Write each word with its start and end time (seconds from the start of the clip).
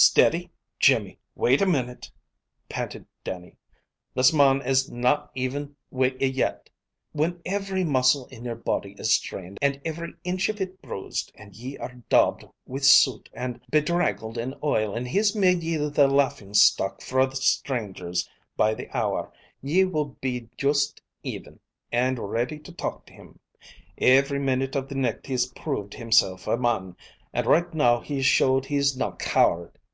"Steady 0.00 0.48
Jimmy, 0.78 1.18
wait 1.34 1.60
a 1.60 1.66
minute," 1.66 2.08
panted 2.68 3.04
Dannie. 3.24 3.56
"This 4.14 4.32
mon 4.32 4.62
is 4.62 4.88
na 4.88 5.26
even 5.34 5.74
wi' 5.90 6.14
ye 6.20 6.28
yet. 6.28 6.70
When 7.10 7.40
every 7.44 7.82
muscle 7.82 8.28
in 8.28 8.44
your 8.44 8.54
body 8.54 8.94
is 8.96 9.12
strained, 9.12 9.58
and 9.60 9.80
every 9.84 10.14
inch 10.22 10.48
of 10.50 10.60
it 10.60 10.80
bruised, 10.80 11.32
and 11.34 11.56
ye 11.56 11.76
are 11.78 11.96
daubed 12.08 12.44
wi' 12.64 12.78
soot, 12.78 13.28
and 13.32 13.60
bedraggled 13.72 14.38
in 14.38 14.54
oil, 14.62 14.94
and 14.94 15.08
he's 15.08 15.34
made 15.34 15.64
ye 15.64 15.74
the 15.74 16.06
laughin' 16.06 16.54
stock 16.54 17.02
fra 17.02 17.34
strangers 17.34 18.30
by 18.56 18.74
the 18.74 18.88
hour, 18.96 19.32
ye 19.60 19.84
will 19.84 20.16
be 20.20 20.48
juist 20.56 21.02
even, 21.24 21.58
and 21.90 22.20
ready 22.20 22.60
to 22.60 22.72
talk 22.72 23.04
to 23.06 23.14
him. 23.14 23.40
Every 24.00 24.38
minute 24.38 24.76
of 24.76 24.88
the 24.88 24.94
nicht 24.94 25.26
he's 25.26 25.46
proved 25.54 25.94
himself 25.94 26.46
a 26.46 26.56
mon, 26.56 26.96
and 27.32 27.48
right 27.48 27.74
now 27.74 27.98
he's 27.98 28.24
showed 28.26 28.66
he's 28.66 28.96
na 28.96 29.10
coward. 29.16 29.76